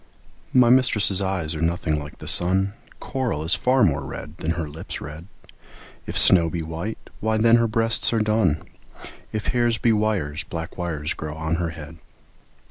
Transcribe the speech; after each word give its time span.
MY 0.51 0.71
mistress' 0.71 1.21
eyes 1.21 1.53
are 1.53 1.61
nothing 1.61 1.99
like 2.01 2.17
the 2.17 2.27
sun; 2.27 2.73
Coral 2.99 3.43
is 3.43 3.53
far 3.53 3.83
more 3.83 4.03
red 4.03 4.35
than 4.37 4.53
her 4.57 4.67
lips' 4.67 4.99
red; 4.99 5.27
If 6.07 6.17
snow 6.17 6.49
be 6.49 6.63
white, 6.63 6.97
why 7.19 7.37
then 7.37 7.57
her 7.57 7.67
breasts 7.67 8.11
are 8.11 8.19
dun; 8.19 8.63
If 9.31 9.49
hairs 9.49 9.77
be 9.77 9.93
wires, 9.93 10.43
black 10.43 10.75
wires 10.75 11.13
grow 11.13 11.35
on 11.35 11.57
her 11.57 11.69
head. 11.69 11.99